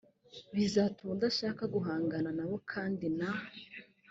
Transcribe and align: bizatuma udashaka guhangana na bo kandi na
bizatuma 0.55 1.11
udashaka 1.17 1.63
guhangana 1.73 2.29
na 2.37 2.45
bo 2.49 2.57
kandi 2.71 3.05
na 3.19 3.29